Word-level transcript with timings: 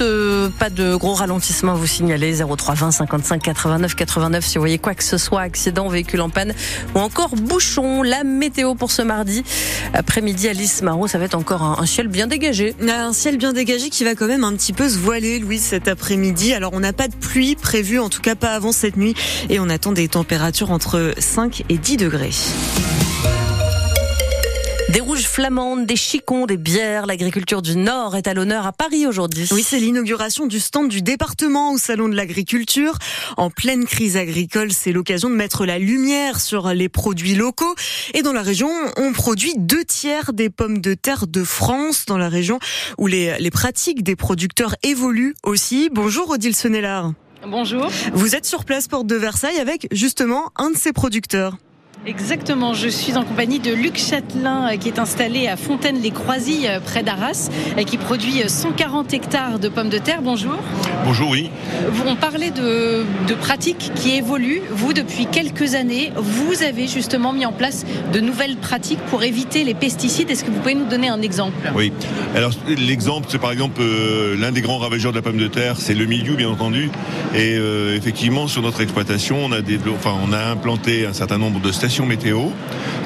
euh, 0.00 0.48
pas 0.58 0.70
de 0.70 0.94
gros 0.94 1.14
ralentissement 1.14 1.72
à 1.72 1.74
vous 1.74 1.86
signaler. 1.86 2.34
03 2.34 2.74
20 2.74 2.90
55 2.90 3.42
89 3.42 3.94
89 3.94 4.44
si 4.44 4.58
vous 4.58 4.62
voyez 4.62 4.78
quoi 4.78 4.94
que 4.94 5.04
ce 5.04 5.18
soit, 5.18 5.40
accident, 5.40 5.88
véhicule 5.88 6.20
en 6.20 6.30
panne 6.30 6.54
ou 6.94 6.98
encore 6.98 7.36
bouchon. 7.36 8.02
La 8.02 8.24
météo 8.24 8.74
pour 8.74 8.90
ce 8.90 9.02
mardi 9.02 9.44
après-midi, 9.94 10.48
Alice 10.48 10.82
Marot, 10.82 11.08
ça 11.08 11.18
va 11.18 11.24
être 11.24 11.34
encore 11.34 11.62
un, 11.62 11.86
ciel 11.86 12.08
bien 12.08 12.26
dégagé. 12.26 12.74
Un 12.80 13.12
ciel 13.12 13.36
bien 13.36 13.52
dégagé 13.52 13.90
qui 13.90 14.04
va 14.04 14.14
quand 14.14 14.26
même 14.26 14.44
un 14.44 14.54
petit 14.54 14.72
peu 14.72 14.88
se 14.88 14.98
voiler, 14.98 15.38
Louise, 15.38 15.62
cet 15.62 15.88
après-midi. 15.88 16.52
Alors 16.52 16.72
on 16.74 16.80
n'a 16.80 16.92
pas 16.92 17.08
de 17.08 17.14
pluie 17.14 17.56
prévue, 17.56 17.98
en 17.98 18.08
tout 18.08 18.20
cas 18.20 18.34
pas 18.34 18.52
avant 18.52 18.72
cette 18.72 18.96
nuit, 18.96 19.14
et 19.48 19.60
on 19.60 19.68
attend 19.68 19.92
des 19.92 20.08
températures 20.08 20.70
entre 20.70 21.14
5 21.18 21.64
et 21.68 21.78
10 21.78 21.96
degrés. 21.96 22.30
Des 24.90 25.00
rouges 25.00 25.22
flamandes, 25.22 25.86
des 25.86 25.94
chicons, 25.94 26.46
des 26.46 26.56
bières. 26.56 27.06
L'agriculture 27.06 27.62
du 27.62 27.76
Nord 27.76 28.16
est 28.16 28.26
à 28.26 28.34
l'honneur 28.34 28.66
à 28.66 28.72
Paris 28.72 29.06
aujourd'hui. 29.06 29.48
Oui, 29.52 29.62
c'est 29.62 29.78
l'inauguration 29.78 30.48
du 30.48 30.58
stand 30.58 30.88
du 30.88 31.00
département 31.00 31.70
au 31.70 31.78
Salon 31.78 32.08
de 32.08 32.16
l'agriculture. 32.16 32.98
En 33.36 33.50
pleine 33.50 33.84
crise 33.84 34.16
agricole, 34.16 34.72
c'est 34.72 34.90
l'occasion 34.90 35.30
de 35.30 35.36
mettre 35.36 35.64
la 35.64 35.78
lumière 35.78 36.40
sur 36.40 36.70
les 36.70 36.88
produits 36.88 37.36
locaux. 37.36 37.72
Et 38.14 38.22
dans 38.22 38.32
la 38.32 38.42
région, 38.42 38.68
on 38.96 39.12
produit 39.12 39.52
deux 39.58 39.84
tiers 39.84 40.32
des 40.32 40.50
pommes 40.50 40.80
de 40.80 40.94
terre 40.94 41.28
de 41.28 41.44
France, 41.44 42.04
dans 42.06 42.18
la 42.18 42.28
région 42.28 42.58
où 42.98 43.06
les, 43.06 43.38
les 43.38 43.50
pratiques 43.52 44.02
des 44.02 44.16
producteurs 44.16 44.74
évoluent 44.82 45.36
aussi. 45.44 45.88
Bonjour 45.92 46.30
Odile 46.30 46.56
Sonnellard. 46.56 47.12
Bonjour. 47.46 47.88
Vous 48.12 48.34
êtes 48.34 48.44
sur 48.44 48.64
place 48.64 48.88
Porte 48.88 49.06
de 49.06 49.14
Versailles 49.14 49.60
avec 49.60 49.86
justement 49.92 50.50
un 50.56 50.70
de 50.70 50.76
ces 50.76 50.92
producteurs. 50.92 51.58
Exactement, 52.06 52.72
je 52.72 52.88
suis 52.88 53.18
en 53.18 53.24
compagnie 53.24 53.58
de 53.58 53.74
Luc 53.74 53.98
Châtelain 53.98 54.72
euh, 54.72 54.76
qui 54.78 54.88
est 54.88 54.98
installé 54.98 55.48
à 55.48 55.58
Fontaine-les-Croisilles 55.58 56.66
euh, 56.66 56.80
près 56.80 57.02
d'Arras 57.02 57.50
et 57.76 57.84
qui 57.84 57.98
produit 57.98 58.42
140 58.46 59.12
euh, 59.12 59.16
hectares 59.16 59.58
de 59.58 59.68
pommes 59.68 59.90
de 59.90 59.98
terre. 59.98 60.22
Bonjour. 60.22 60.56
Bonjour, 61.04 61.28
oui. 61.28 61.50
On 62.06 62.16
parlait 62.16 62.52
de, 62.52 63.04
de 63.28 63.34
pratiques 63.34 63.92
qui 63.96 64.12
évoluent. 64.16 64.62
Vous, 64.70 64.94
depuis 64.94 65.26
quelques 65.26 65.74
années, 65.74 66.10
vous 66.16 66.62
avez 66.62 66.88
justement 66.88 67.34
mis 67.34 67.44
en 67.44 67.52
place 67.52 67.84
de 68.14 68.20
nouvelles 68.20 68.56
pratiques 68.56 69.00
pour 69.10 69.22
éviter 69.22 69.62
les 69.64 69.74
pesticides. 69.74 70.30
Est-ce 70.30 70.44
que 70.44 70.50
vous 70.50 70.60
pouvez 70.60 70.74
nous 70.74 70.88
donner 70.88 71.08
un 71.08 71.20
exemple? 71.20 71.70
Oui. 71.74 71.92
Alors 72.34 72.52
l'exemple, 72.66 73.26
c'est 73.30 73.38
par 73.38 73.52
exemple 73.52 73.82
l'un 74.38 74.52
des 74.52 74.62
grands 74.62 74.78
ravageurs 74.78 75.12
de 75.12 75.18
la 75.18 75.22
pomme 75.22 75.36
de 75.36 75.48
terre, 75.48 75.76
c'est 75.76 75.94
le 75.94 76.06
milieu, 76.06 76.34
bien 76.34 76.48
entendu. 76.48 76.90
Et 77.34 77.56
effectivement, 77.94 78.48
sur 78.48 78.62
notre 78.62 78.80
exploitation, 78.80 79.44
on 79.44 79.52
a, 79.52 79.60
enfin, 79.94 80.14
on 80.26 80.32
a 80.32 80.44
implanté 80.46 81.06
un 81.06 81.12
certain 81.12 81.38
nombre 81.38 81.60
de 81.60 81.70
stations 81.70 81.89
météo 82.06 82.48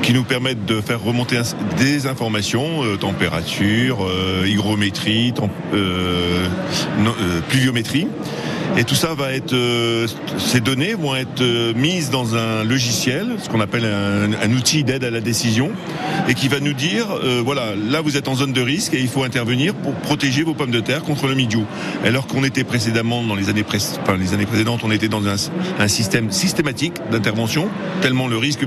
qui 0.03 0.13
nous 0.13 0.25
permettent 0.25 0.67
de 0.67 0.81
faire 0.81 1.03
remonter 1.03 1.41
des 1.79 2.07
informations, 2.07 2.85
euh, 2.85 2.97
température, 2.97 4.05
euh, 4.05 4.47
hygrométrie, 4.47 5.33
euh, 5.73 6.47
pluviométrie. 7.49 8.07
Et 8.77 8.83
tout 8.83 8.97
ça 8.97 9.15
va 9.15 9.33
être, 9.33 9.53
euh, 9.53 10.09
ces 10.37 10.59
données 10.59 10.95
vont 10.95 11.15
être 11.15 11.43
euh, 11.43 11.73
mises 11.77 12.11
dans 12.11 12.35
un 12.35 12.65
logiciel, 12.65 13.37
ce 13.41 13.49
qu'on 13.49 13.61
appelle 13.61 13.85
un, 13.85 14.51
outil 14.51 14.83
d'aide 14.83 15.05
à 15.05 15.11
la 15.11 15.21
décision, 15.21 15.71
et 16.29 16.35
qui 16.35 16.49
va 16.49 16.59
nous 16.59 16.73
dire, 16.73 17.07
euh, 17.23 17.41
voilà, 17.45 17.75
là 17.77 18.01
vous 18.01 18.17
êtes 18.17 18.27
en 18.27 18.35
zone 18.35 18.53
de 18.53 18.61
risque 18.61 18.93
et 18.93 19.01
il 19.01 19.07
faut 19.07 19.23
intervenir 19.23 19.75
pour 19.75 19.95
protéger 19.95 20.43
vos 20.43 20.55
pommes 20.55 20.73
de 20.73 20.81
terre 20.81 21.03
contre 21.03 21.29
le 21.29 21.37
mildiou. 21.37 21.65
Alors 22.05 22.27
qu'on 22.27 22.43
était 22.43 22.65
précédemment 22.65 23.23
dans 23.23 23.37
les 23.37 23.49
années, 23.49 23.65
enfin, 23.65 24.17
les 24.17 24.35
années 24.35 24.47
précédentes, 24.47 24.81
on 24.83 24.91
était 24.91 25.09
dans 25.09 25.23
un, 25.29 25.37
système 25.87 26.33
systématique 26.33 26.95
d'intervention, 27.13 27.69
tellement 28.01 28.27
le 28.27 28.39
risque 28.39 28.65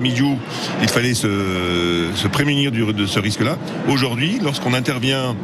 il 0.81 0.87
fallait 0.87 1.13
se, 1.13 2.27
prémunir 2.27 2.71
de 2.71 3.05
ce 3.05 3.19
risque-là. 3.19 3.57
Aujourd'hui, 3.87 4.39
lorsqu'on 4.43 4.73
intervient 4.73 5.35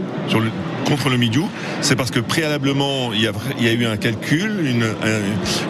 contre 0.84 1.10
le 1.10 1.18
mildiou, 1.18 1.50
c'est 1.82 1.96
parce 1.96 2.12
que 2.12 2.20
préalablement 2.20 3.12
il 3.14 3.22
y 3.22 3.28
a, 3.28 3.74
eu 3.74 3.86
un 3.86 3.98
calcul 3.98 4.84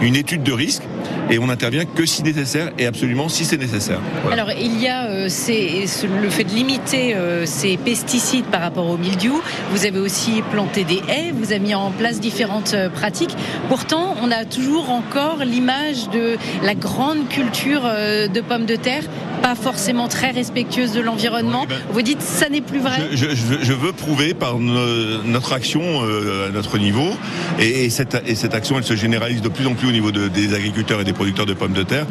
une, 0.02 0.16
étude 0.16 0.44
de 0.44 0.52
risque 0.52 0.84
et 1.30 1.40
on 1.40 1.48
n'intervient 1.48 1.86
que 1.86 2.06
si 2.06 2.24
nécessaire 2.24 2.72
et 2.78 2.86
absolument 2.86 3.30
si 3.30 3.46
c'est 3.46 3.58
nécessaire. 3.58 4.00
Alors 4.32 4.52
il 4.52 4.80
y 4.80 4.88
a 4.88 5.06
euh, 5.06 5.24
le 5.28 6.30
fait 6.30 6.44
de 6.44 6.53
limiter 6.53 7.16
euh, 7.16 7.46
ces 7.46 7.78
pesticides 7.78 8.46
par 8.46 8.62
rapport 8.62 8.88
au 8.88 8.98
mildiou. 8.98 9.42
Vous 9.72 9.86
avez 9.86 10.00
aussi 10.00 10.44
planté 10.52 10.84
des 10.84 11.02
haies, 11.08 11.32
vous 11.34 11.52
avez 11.52 11.59
mis 11.59 11.76
en 11.76 11.92
place 11.92 12.20
différentes 12.20 12.74
euh, 12.74 12.90
pratiques. 12.90 13.36
Pourtant, 13.70 14.16
on 14.22 14.32
a 14.32 14.46
toujours 14.46 14.90
encore 14.90 15.38
l'image 15.46 16.09
de 16.09 16.38
la 16.64 16.76
grande 16.76 17.28
culture 17.30 17.84
de 17.84 18.42
pommes 18.42 18.66
de 18.66 18.76
terre 18.84 19.08
pas 19.44 19.56
forcément 19.56 20.08
très 20.08 20.31
respectueuse 20.31 20.94
de 20.94 21.02
l'environnement. 21.02 21.66
Ben, 21.68 21.76
vous 21.92 22.02
dites 22.02 22.22
ça 22.22 22.48
n'est 22.48 22.62
plus 22.62 22.80
vrai 22.80 23.09
je, 23.12 23.74
veux 23.74 23.92
prouver 23.92 24.34
par 24.34 24.58
notre 24.58 25.52
action 25.52 25.81
à 26.02 26.50
notre 26.52 26.78
niveau, 26.78 27.09
et, 27.59 27.90
cette, 27.90 28.24
et, 28.26 28.36
cette, 28.36 28.53
action 28.53 28.78
elle 28.78 28.86
se 28.86 28.96
généralise 28.96 29.42
de 29.42 29.50
plus 29.50 29.68
en 29.68 29.74
plus 29.74 29.90
au 29.90 29.92
niveau 29.92 30.12
des 30.12 30.53
agriculteurs 30.53 31.02
et 31.02 31.03
des 31.03 31.12
producteurs 31.12 31.46
de 31.46 31.53
pommes 31.53 31.74
de 31.74 31.84
terre, 31.84 32.06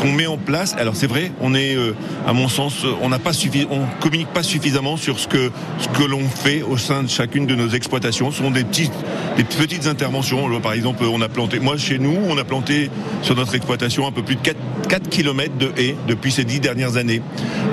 qu'on 0.00 0.10
met 0.10 0.26
en 0.26 0.38
place. 0.38 0.74
Alors 0.78 0.96
c'est 0.96 1.06
vrai, 1.06 1.32
on 1.42 1.54
est, 1.54 1.76
euh, 1.76 1.94
à 2.26 2.32
mon 2.32 2.48
sens, 2.48 2.86
on 3.02 3.10
n'a 3.10 3.18
pas 3.18 3.34
suffi, 3.34 3.66
on 3.70 3.82
communique 4.00 4.32
pas 4.32 4.42
suffisamment 4.42 4.96
sur 4.96 5.20
ce 5.20 5.28
que 5.28 5.50
ce 5.80 5.88
que 5.88 6.04
l'on 6.04 6.26
fait 6.28 6.62
au 6.62 6.78
sein 6.78 7.02
de 7.02 7.10
chacune 7.10 7.46
de 7.46 7.54
nos 7.54 7.68
exploitations. 7.68 8.30
Ce 8.30 8.38
sont 8.38 8.50
des 8.50 8.64
petites, 8.64 8.92
des 9.36 9.44
petites 9.44 9.86
interventions. 9.86 10.48
Par 10.60 10.72
exemple, 10.72 11.04
on 11.04 11.20
a 11.20 11.28
planté, 11.28 11.60
moi 11.60 11.76
chez 11.76 11.98
nous, 11.98 12.16
on 12.28 12.38
a 12.38 12.44
planté 12.44 12.90
sur 13.20 13.36
notre 13.36 13.54
exploitation 13.54 14.06
un 14.06 14.12
peu 14.12 14.22
plus 14.22 14.36
de 14.36 14.40
4, 14.40 14.56
4 14.88 15.08
km 15.10 15.56
de 15.58 15.72
haies 15.76 15.96
depuis 16.08 16.32
ces 16.32 16.44
dix 16.44 16.60
dernières 16.60 16.69
années. 16.96 17.22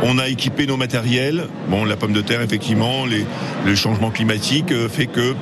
On 0.03 0.17
a 0.19 0.27
équipé 0.27 0.67
nos 0.67 0.77
matériels. 0.77 1.47
La 1.87 1.95
pomme 1.95 2.13
de 2.13 2.21
terre, 2.21 2.41
effectivement, 2.41 3.05
les, 3.05 3.25
le 3.65 3.75
changement 3.75 4.09
climatique 4.09 4.71
euh, 4.71 4.89
fait 4.89 5.05
que 5.05 5.35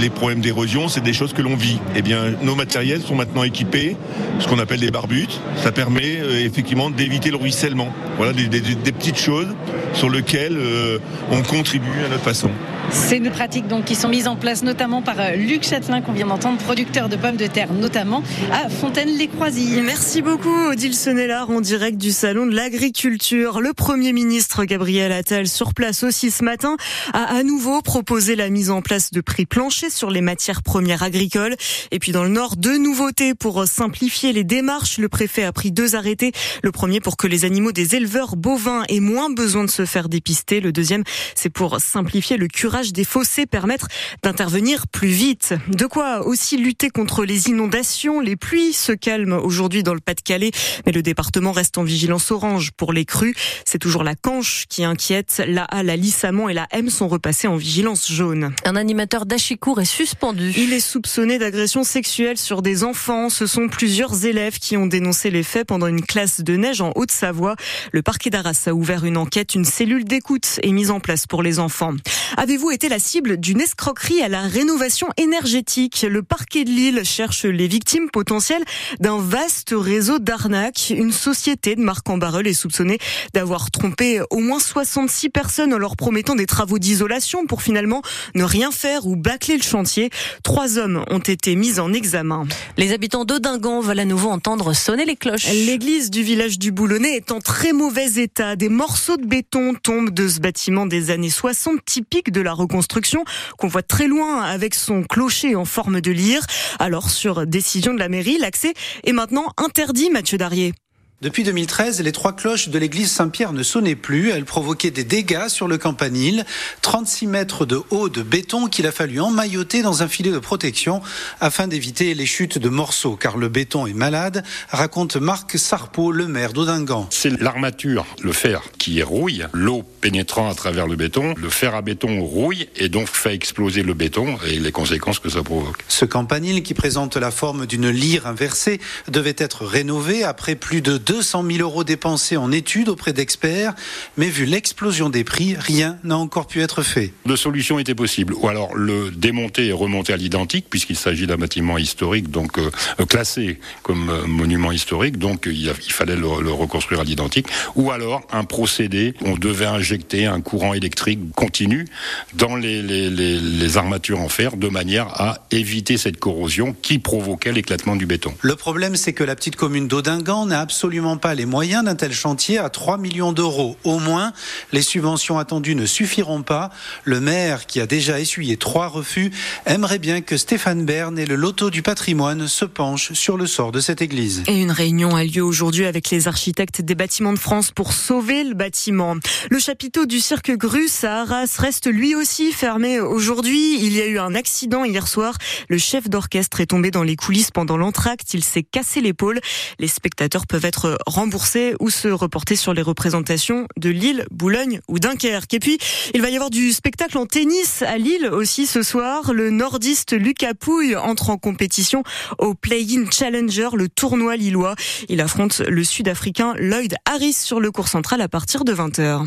les 0.00 0.10
problèmes 0.10 0.40
d'érosion, 0.40 0.88
c'est 0.88 1.00
des 1.02 1.12
choses 1.12 1.32
que 1.32 1.42
l'on 1.42 1.56
vit. 1.56 1.78
Eh 1.94 2.02
bien, 2.02 2.32
nos 2.42 2.54
matériels 2.54 3.00
sont 3.00 3.14
maintenant 3.14 3.44
équipés, 3.44 3.96
ce 4.40 4.48
qu'on 4.48 4.58
appelle 4.58 4.80
des 4.80 4.90
barbutes. 4.90 5.40
Ça 5.56 5.72
permet 5.72 6.18
euh, 6.18 6.44
effectivement 6.44 6.90
d'éviter 6.90 7.30
le 7.30 7.36
ruissellement. 7.36 7.92
Voilà 8.16 8.32
des, 8.32 8.48
petites 8.48 9.18
choses 9.18 9.48
sur 9.94 10.10
lesquelles 10.10 10.56
euh, 10.56 10.98
on 11.30 11.42
contribue 11.42 12.04
à 12.04 12.08
notre 12.08 12.24
façon. 12.24 12.50
C'est 12.90 13.16
une 13.18 13.30
pratique 13.30 13.66
donc 13.66 13.84
qui 13.84 13.94
sont 13.94 14.08
mises 14.08 14.28
en 14.28 14.36
place 14.36 14.62
notamment 14.62 15.02
par 15.02 15.20
euh, 15.20 15.36
Luc 15.36 15.64
Châtelain 15.64 16.00
qu'on 16.00 16.12
vient 16.12 16.26
d'entendre, 16.26 16.58
producteur 16.58 17.08
de 17.08 17.16
pommes 17.16 17.36
de 17.36 17.46
terre 17.46 17.72
notamment 17.72 18.22
à 18.52 18.68
Fontaine-les-Croisilles. 18.68 19.82
Merci 19.82 20.22
beaucoup 20.22 20.54
Odile 20.70 20.94
Sonnellard 20.94 21.50
en 21.50 21.60
direct 21.60 21.98
du 21.98 22.10
salon 22.10 22.46
de 22.46 22.54
l'agriculture. 22.54 23.60
Le 23.60 23.72
Premier 23.72 24.12
ministre 24.12 24.64
Gabriel 24.64 25.12
Attal 25.12 25.48
sur 25.48 25.74
place 25.74 26.04
aussi 26.04 26.30
ce 26.30 26.44
matin 26.44 26.76
a 27.12 27.24
à 27.24 27.42
nouveau 27.42 27.82
proposé 27.82 28.36
la 28.36 28.50
mise 28.50 28.70
en 28.70 28.82
place 28.82 29.10
de 29.10 29.20
prix 29.20 29.46
planchers 29.46 29.90
sur 29.90 30.10
les 30.10 30.20
matières 30.20 30.62
premières 30.62 31.02
agricoles. 31.02 31.56
Et 31.90 31.98
puis 31.98 32.12
dans 32.12 32.22
le 32.22 32.30
Nord, 32.30 32.56
deux 32.56 32.78
nouveautés 32.78 33.34
pour 33.34 33.66
simplifier 33.66 34.32
les 34.32 34.44
démarches. 34.44 34.98
Le 34.98 35.08
préfet 35.08 35.44
a 35.44 35.52
pris 35.52 35.72
deux 35.72 35.96
arrêtés. 35.96 36.32
Le 36.62 36.72
premier 36.72 37.00
pour 37.00 37.16
que 37.16 37.26
les 37.26 37.44
animaux 37.44 37.72
des 37.72 37.96
éleveurs 37.96 38.36
bovins 38.36 38.84
aient 38.88 39.00
moins 39.00 39.30
besoin 39.30 39.64
de 39.64 39.70
se 39.70 39.84
faire 39.84 40.08
dépister. 40.08 40.60
Le 40.60 40.72
deuxième, 40.72 41.04
c'est 41.34 41.50
pour 41.50 41.80
simplifier 41.80 42.36
le 42.36 42.48
curage 42.48 42.75
des 42.84 43.04
fossés 43.04 43.46
permettre 43.46 43.88
d'intervenir 44.22 44.86
plus 44.86 45.08
vite. 45.08 45.54
De 45.68 45.86
quoi 45.86 46.26
aussi 46.26 46.56
lutter 46.56 46.90
contre 46.90 47.24
les 47.24 47.48
inondations. 47.48 48.20
Les 48.20 48.36
pluies 48.36 48.72
se 48.72 48.92
calment 48.92 49.38
aujourd'hui 49.42 49.82
dans 49.82 49.94
le 49.94 50.00
Pas-de-Calais, 50.00 50.50
mais 50.84 50.92
le 50.92 51.02
département 51.02 51.52
reste 51.52 51.78
en 51.78 51.84
vigilance 51.84 52.30
orange 52.30 52.72
pour 52.76 52.92
les 52.92 53.04
crues. 53.04 53.34
C'est 53.64 53.78
toujours 53.78 54.04
la 54.04 54.14
Canche 54.14 54.66
qui 54.68 54.84
inquiète. 54.84 55.42
La 55.46 55.64
A, 55.64 55.82
la 55.82 55.96
Lissamont 55.96 56.48
et 56.48 56.54
la 56.54 56.66
M 56.70 56.90
sont 56.90 57.08
repassés 57.08 57.48
en 57.48 57.56
vigilance 57.56 58.10
jaune. 58.10 58.52
Un 58.64 58.76
animateur 58.76 59.24
d'Achicourt 59.24 59.80
est 59.80 59.86
suspendu. 59.86 60.52
Il 60.56 60.72
est 60.72 60.80
soupçonné 60.80 61.38
d'agression 61.38 61.82
sexuelle 61.82 62.36
sur 62.36 62.60
des 62.60 62.84
enfants. 62.84 63.30
Ce 63.30 63.46
sont 63.46 63.68
plusieurs 63.68 64.26
élèves 64.26 64.58
qui 64.58 64.76
ont 64.76 64.86
dénoncé 64.86 65.30
les 65.30 65.42
faits 65.42 65.66
pendant 65.66 65.86
une 65.86 66.02
classe 66.02 66.42
de 66.42 66.56
neige 66.56 66.82
en 66.82 66.92
Haute-Savoie. 66.94 67.56
Le 67.92 68.02
parquet 68.02 68.30
d'Arras 68.30 68.64
a 68.66 68.72
ouvert 68.72 69.04
une 69.04 69.16
enquête. 69.16 69.54
Une 69.54 69.64
cellule 69.64 70.04
d'écoute 70.04 70.60
est 70.62 70.72
mise 70.72 70.90
en 70.90 71.00
place 71.00 71.26
pour 71.26 71.42
les 71.42 71.58
enfants. 71.58 71.94
Avez-vous 72.36 72.65
était 72.70 72.88
la 72.88 72.98
cible 72.98 73.36
d'une 73.38 73.60
escroquerie 73.60 74.22
à 74.22 74.28
la 74.28 74.42
rénovation 74.42 75.08
énergétique. 75.16 76.06
Le 76.08 76.22
parquet 76.22 76.64
de 76.64 76.70
Lille 76.70 77.02
cherche 77.04 77.44
les 77.44 77.68
victimes 77.68 78.10
potentielles 78.10 78.64
d'un 79.00 79.18
vaste 79.18 79.74
réseau 79.76 80.18
d'arnaques. 80.18 80.90
Une 80.90 81.12
société 81.12 81.76
de 81.76 81.80
marc 81.80 82.08
en 82.08 82.18
est 82.20 82.52
soupçonnée 82.52 82.98
d'avoir 83.34 83.70
trompé 83.70 84.20
au 84.30 84.38
moins 84.38 84.58
66 84.58 85.30
personnes 85.30 85.72
en 85.72 85.78
leur 85.78 85.96
promettant 85.96 86.34
des 86.34 86.46
travaux 86.46 86.78
d'isolation 86.78 87.46
pour 87.46 87.62
finalement 87.62 88.02
ne 88.34 88.44
rien 88.44 88.70
faire 88.70 89.06
ou 89.06 89.16
bâcler 89.16 89.56
le 89.56 89.62
chantier. 89.62 90.10
Trois 90.42 90.78
hommes 90.78 91.04
ont 91.08 91.18
été 91.18 91.56
mis 91.56 91.78
en 91.78 91.92
examen. 91.92 92.46
Les 92.76 92.92
habitants 92.92 93.24
d'Odingan 93.24 93.80
veulent 93.80 94.00
à 94.00 94.04
nouveau 94.04 94.30
entendre 94.30 94.72
sonner 94.72 95.04
les 95.04 95.16
cloches. 95.16 95.48
L'église 95.48 96.10
du 96.10 96.22
village 96.22 96.58
du 96.58 96.72
Boulonnais 96.72 97.16
est 97.16 97.32
en 97.32 97.40
très 97.40 97.72
mauvais 97.72 98.14
état. 98.14 98.56
Des 98.56 98.68
morceaux 98.68 99.16
de 99.16 99.26
béton 99.26 99.74
tombent 99.74 100.10
de 100.10 100.28
ce 100.28 100.40
bâtiment 100.40 100.86
des 100.86 101.10
années 101.10 101.30
60 101.30 101.84
typique 101.84 102.32
de 102.32 102.40
la 102.40 102.54
reconstruction 102.56 103.24
qu'on 103.58 103.68
voit 103.68 103.82
très 103.82 104.08
loin 104.08 104.42
avec 104.42 104.74
son 104.74 105.02
clocher 105.02 105.54
en 105.54 105.64
forme 105.64 106.00
de 106.00 106.10
lyre. 106.10 106.44
Alors, 106.78 107.10
sur 107.10 107.46
décision 107.46 107.94
de 107.94 107.98
la 107.98 108.08
mairie, 108.08 108.38
l'accès 108.38 108.74
est 109.04 109.12
maintenant 109.12 109.52
interdit, 109.56 110.10
Mathieu 110.10 110.38
Darrier. 110.38 110.74
Depuis 111.22 111.44
2013, 111.44 112.02
les 112.02 112.12
trois 112.12 112.34
cloches 112.34 112.68
de 112.68 112.78
l'église 112.78 113.10
Saint-Pierre 113.10 113.54
ne 113.54 113.62
sonnaient 113.62 113.94
plus. 113.94 114.32
Elles 114.32 114.44
provoquaient 114.44 114.90
des 114.90 115.02
dégâts 115.02 115.48
sur 115.48 115.66
le 115.66 115.78
campanile. 115.78 116.44
36 116.82 117.26
mètres 117.26 117.64
de 117.64 117.80
haut 117.88 118.10
de 118.10 118.20
béton 118.20 118.66
qu'il 118.66 118.86
a 118.86 118.92
fallu 118.92 119.18
emmailloter 119.18 119.80
dans 119.80 120.02
un 120.02 120.08
filet 120.08 120.30
de 120.30 120.38
protection 120.38 121.00
afin 121.40 121.68
d'éviter 121.68 122.12
les 122.12 122.26
chutes 122.26 122.58
de 122.58 122.68
morceaux, 122.68 123.16
car 123.16 123.38
le 123.38 123.48
béton 123.48 123.86
est 123.86 123.94
malade, 123.94 124.44
raconte 124.68 125.16
Marc 125.16 125.58
Sarpo, 125.58 126.12
le 126.12 126.26
maire 126.26 126.52
d'Odingan. 126.52 127.06
C'est 127.08 127.40
l'armature, 127.40 128.04
le 128.22 128.32
fer, 128.32 128.60
qui 128.76 129.02
rouille, 129.02 129.46
l'eau 129.54 129.84
pénétrant 130.02 130.50
à 130.50 130.54
travers 130.54 130.86
le 130.86 130.96
béton. 130.96 131.34
Le 131.38 131.48
fer 131.48 131.74
à 131.74 131.80
béton 131.80 132.20
rouille 132.20 132.68
et 132.76 132.90
donc 132.90 133.08
fait 133.08 133.32
exploser 133.32 133.82
le 133.82 133.94
béton 133.94 134.36
et 134.46 134.58
les 134.58 134.70
conséquences 134.70 135.18
que 135.18 135.30
ça 135.30 135.42
provoque. 135.42 135.82
Ce 135.88 136.04
campanile, 136.04 136.62
qui 136.62 136.74
présente 136.74 137.16
la 137.16 137.30
forme 137.30 137.64
d'une 137.64 137.88
lyre 137.88 138.26
inversée, 138.26 138.82
devait 139.08 139.34
être 139.38 139.64
rénové 139.64 140.22
après 140.22 140.56
plus 140.56 140.82
de 140.82 141.05
200 141.06 141.44
000 141.48 141.58
euros 141.60 141.84
dépensés 141.84 142.36
en 142.36 142.52
études 142.52 142.88
auprès 142.88 143.12
d'experts, 143.12 143.74
mais 144.16 144.28
vu 144.28 144.44
l'explosion 144.44 145.08
des 145.08 145.24
prix, 145.24 145.54
rien 145.56 145.98
n'a 146.04 146.16
encore 146.16 146.46
pu 146.46 146.60
être 146.60 146.82
fait. 146.82 147.12
Deux 147.24 147.36
solutions 147.36 147.78
étaient 147.78 147.94
possibles, 147.94 148.34
ou 148.34 148.48
alors 148.48 148.74
le 148.74 149.10
démonter 149.10 149.66
et 149.66 149.72
remonter 149.72 150.12
à 150.12 150.16
l'identique, 150.16 150.66
puisqu'il 150.68 150.96
s'agit 150.96 151.26
d'un 151.26 151.36
bâtiment 151.36 151.78
historique, 151.78 152.30
donc 152.30 152.58
euh, 152.58 152.70
classé 153.08 153.58
comme 153.82 154.10
euh, 154.10 154.26
monument 154.26 154.72
historique, 154.72 155.18
donc 155.18 155.44
il, 155.46 155.72
il 155.86 155.92
fallait 155.92 156.16
le, 156.16 156.42
le, 156.42 156.52
reconstruire 156.52 157.00
à 157.00 157.04
l'identique, 157.04 157.46
ou 157.76 157.90
alors 157.90 158.26
un 158.32 158.44
procédé, 158.44 159.14
on 159.24 159.36
devait 159.36 159.66
injecter 159.66 160.26
un 160.26 160.40
courant 160.40 160.74
électrique 160.74 161.20
continu 161.34 161.86
dans 162.34 162.56
les, 162.56 162.82
les, 162.82 163.10
les, 163.10 163.38
les 163.38 163.76
armatures 163.76 164.20
en 164.20 164.28
fer, 164.28 164.56
de 164.56 164.68
manière 164.68 165.06
à 165.20 165.46
éviter 165.50 165.98
cette 165.98 166.18
corrosion 166.18 166.74
qui 166.82 166.98
provoquait 166.98 167.52
l'éclatement 167.52 167.94
du 167.96 168.06
béton. 168.06 168.34
Le 168.40 168.56
problème, 168.56 168.96
c'est 168.96 169.12
que 169.12 169.24
la 169.24 169.36
petite 169.36 169.56
commune 169.56 169.86
d'Odingan 169.88 170.46
n'a 170.46 170.60
absolument 170.60 170.95
pas 171.20 171.34
les 171.34 171.46
moyens 171.46 171.84
d'un 171.84 171.94
tel 171.94 172.12
chantier 172.12 172.58
à 172.58 172.70
3 172.70 172.98
millions 172.98 173.32
d'euros. 173.32 173.76
Au 173.84 173.98
moins, 173.98 174.32
les 174.72 174.82
subventions 174.82 175.38
attendues 175.38 175.74
ne 175.74 175.86
suffiront 175.86 176.42
pas. 176.42 176.70
Le 177.04 177.20
maire, 177.20 177.66
qui 177.66 177.80
a 177.80 177.86
déjà 177.86 178.18
essuyé 178.18 178.56
trois 178.56 178.88
refus, 178.88 179.30
aimerait 179.66 179.98
bien 179.98 180.22
que 180.22 180.36
Stéphane 180.36 180.84
Bern 180.84 181.18
et 181.18 181.26
le 181.26 181.36
loto 181.36 181.70
du 181.70 181.82
patrimoine 181.82 182.48
se 182.48 182.64
penchent 182.64 183.12
sur 183.12 183.36
le 183.36 183.46
sort 183.46 183.72
de 183.72 183.80
cette 183.80 184.02
église. 184.02 184.42
Et 184.46 184.60
une 184.60 184.70
réunion 184.70 185.14
a 185.14 185.24
lieu 185.24 185.42
aujourd'hui 185.42 185.86
avec 185.86 186.10
les 186.10 186.28
architectes 186.28 186.80
des 186.80 186.94
bâtiments 186.94 187.32
de 187.32 187.38
France 187.38 187.70
pour 187.70 187.92
sauver 187.92 188.42
le 188.42 188.54
bâtiment. 188.54 189.16
Le 189.50 189.58
chapiteau 189.58 190.06
du 190.06 190.20
cirque 190.20 190.52
Grus 190.52 191.04
à 191.04 191.22
Arras 191.22 191.56
reste 191.58 191.86
lui 191.86 192.14
aussi 192.14 192.52
fermé 192.52 193.00
aujourd'hui. 193.00 193.78
Il 193.84 193.92
y 193.92 194.00
a 194.00 194.06
eu 194.06 194.18
un 194.18 194.34
accident 194.34 194.84
hier 194.84 195.06
soir. 195.06 195.36
Le 195.68 195.78
chef 195.78 196.08
d'orchestre 196.08 196.60
est 196.60 196.66
tombé 196.66 196.90
dans 196.90 197.02
les 197.02 197.16
coulisses 197.16 197.50
pendant 197.50 197.76
l'entracte. 197.76 198.34
Il 198.34 198.42
s'est 198.42 198.62
cassé 198.62 199.00
l'épaule. 199.00 199.40
Les 199.78 199.88
spectateurs 199.88 200.46
peuvent 200.46 200.64
être 200.64 200.85
rembourser 201.06 201.74
ou 201.80 201.90
se 201.90 202.08
reporter 202.08 202.56
sur 202.56 202.74
les 202.74 202.82
représentations 202.82 203.66
de 203.76 203.90
Lille, 203.90 204.26
Boulogne 204.30 204.80
ou 204.88 204.98
Dunkerque. 204.98 205.54
Et 205.54 205.60
puis, 205.60 205.78
il 206.14 206.22
va 206.22 206.30
y 206.30 206.34
avoir 206.34 206.50
du 206.50 206.72
spectacle 206.72 207.18
en 207.18 207.26
tennis 207.26 207.82
à 207.82 207.98
Lille 207.98 208.26
aussi 208.26 208.66
ce 208.66 208.82
soir. 208.82 209.32
Le 209.32 209.50
nordiste 209.50 210.12
Lucas 210.12 210.54
Pouille 210.54 210.96
entre 210.96 211.30
en 211.30 211.38
compétition 211.38 212.02
au 212.38 212.54
Play-in 212.54 213.10
Challenger, 213.10 213.70
le 213.74 213.88
tournoi 213.88 214.36
lillois. 214.36 214.74
Il 215.08 215.20
affronte 215.20 215.60
le 215.60 215.84
sud-africain 215.84 216.54
Lloyd 216.58 216.94
Harris 217.04 217.34
sur 217.34 217.60
le 217.60 217.70
cours 217.70 217.88
central 217.88 218.20
à 218.20 218.28
partir 218.28 218.64
de 218.64 218.74
20h. 218.74 219.26